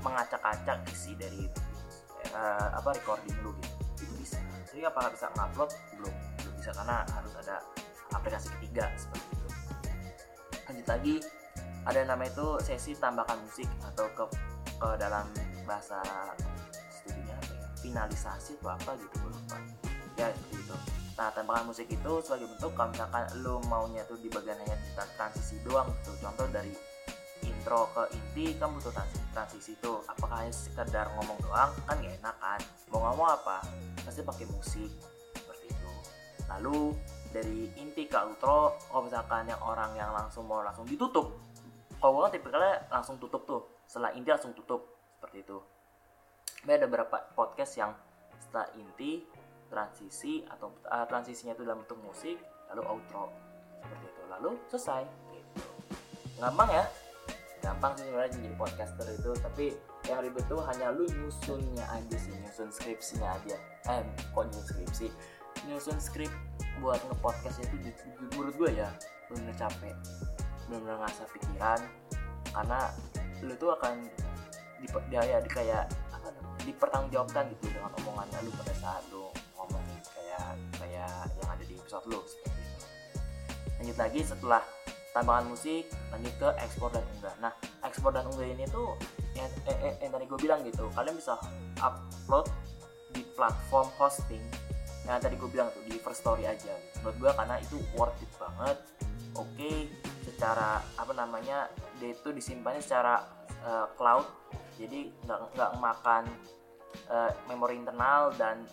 [0.00, 1.44] mengacak-acak isi dari
[2.32, 3.76] eh, apa recording lu gitu.
[4.00, 4.38] Itu bisa.
[4.72, 5.70] Jadi apakah bisa ngupload
[6.00, 6.14] belum.
[6.40, 7.56] Belum bisa karena harus ada
[8.16, 9.48] aplikasi ketiga seperti itu.
[10.66, 11.16] Lanjut lagi.
[11.86, 14.24] Ada yang namanya itu sesi tambahkan musik atau ke
[14.74, 15.30] ke dalam
[15.62, 16.02] bahasa
[16.90, 17.66] studinya apa ya?
[17.78, 19.58] Finalisasi atau apa gitu gue lupa
[20.16, 20.76] ya seperti itu
[21.16, 24.90] nah tambahkan musik itu sebagai bentuk kalau misalkan lo maunya tuh di bagian hanya di
[25.16, 26.12] transisi doang gitu.
[26.20, 26.76] Contoh dari
[27.40, 30.04] in- intro ke inti kan butuh transisi, transisi tuh.
[30.12, 31.72] Apakah hanya sekedar ngomong doang?
[31.88, 32.60] Kan gak enak kan?
[32.92, 33.64] Mau ngomong apa?
[34.04, 34.92] Pasti pakai musik.
[35.32, 35.92] Seperti itu.
[36.52, 36.92] Lalu
[37.32, 41.32] dari inti ke outro kalau misalkan yang orang yang langsung mau langsung ditutup
[41.96, 43.62] kalau gue kan tipikalnya langsung tutup tuh.
[43.88, 45.00] Setelah inti langsung tutup.
[45.16, 45.58] Seperti itu.
[46.60, 47.92] Tapi ada beberapa podcast yang
[48.36, 49.24] setelah inti
[49.68, 52.36] transisi atau uh, transisinya itu dalam bentuk musik
[52.72, 53.30] lalu outro.
[53.82, 54.22] Seperti itu.
[54.30, 55.02] Lalu selesai.
[55.32, 55.76] Gitu
[56.36, 56.84] gampang ya?
[57.64, 59.66] Gampang sih sebenarnya jadi podcaster itu tapi
[60.06, 63.56] yang ribet tuh hanya lu nyusunnya aja sih nyusun skripsinya aja.
[63.90, 65.06] Eh kok nyusun skripsi?
[65.66, 66.30] Nyusun skrip
[66.78, 67.76] buat ngepodcast itu
[68.36, 68.88] menurut gue ya
[69.32, 69.96] bener capek.
[70.70, 71.80] Bener ngasah pikiran
[72.54, 72.80] karena
[73.42, 74.06] lu tuh akan
[74.80, 76.28] di, ya di kayak apa
[76.64, 79.28] dipertanggungjawabkan gitu dengan omongannya lu pada saat lu
[81.86, 82.86] yang episode lu seperti itu.
[83.78, 84.62] lanjut lagi setelah
[85.14, 87.34] tambahan musik lanjut ke ekspor dan unggah.
[87.40, 87.52] Nah
[87.86, 88.98] ekspor dan unggah ini tuh
[89.38, 91.38] yang, eh, eh, yang tadi gue bilang gitu kalian bisa
[91.80, 92.50] upload
[93.14, 94.42] di platform hosting
[95.06, 96.74] yang tadi gue bilang tuh di first story aja.
[97.00, 98.78] Menurut gue karena itu worth it banget.
[99.38, 99.72] Oke
[100.26, 101.70] secara apa namanya
[102.02, 103.22] dia itu disimpannya secara
[103.62, 104.26] eh, cloud.
[104.76, 106.24] Jadi nggak nggak makan
[107.08, 108.66] eh, memori internal dan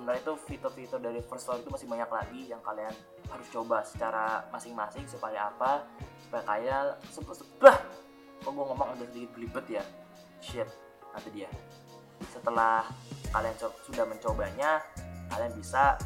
[0.00, 2.88] sebenarnya itu fitur-fitur dari first story itu masih banyak lagi yang kalian
[3.28, 5.84] harus coba secara masing-masing supaya apa?
[6.24, 6.76] Supaya kaya
[7.60, 7.76] bah!
[8.40, 9.84] Kok gue ngomong agak sedikit belibet ya?
[10.40, 10.64] Shit
[11.12, 11.52] nanti dia.
[12.32, 12.88] Setelah
[13.28, 14.80] kalian sudah mencobanya
[15.28, 16.00] kalian bisa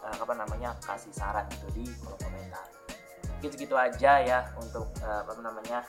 [0.00, 2.64] eh, apa namanya kasih saran gitu di kolom komentar.
[3.28, 5.84] Mungkin segitu aja ya untuk eh, apa namanya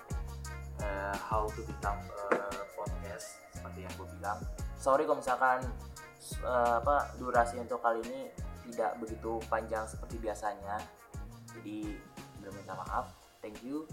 [0.84, 4.44] eh, how to become a podcast seperti yang gue bilang.
[4.76, 5.64] Sorry kalau misalkan
[6.42, 8.30] uh, apa durasi untuk kali ini
[8.72, 10.82] tidak begitu panjang seperti biasanya.
[11.56, 11.96] Jadi
[12.46, 13.14] minta maaf.
[13.42, 13.86] Thank you.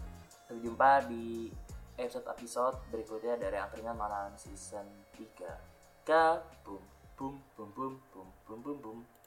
[0.49, 1.49] Sampai jumpa di
[1.97, 4.85] episode-episode berikutnya dari Angkringan Malam Season
[5.17, 6.05] 3.
[6.09, 6.83] Ka boom
[7.17, 8.79] boom boom boom boom boom boom.
[8.81, 9.22] boom.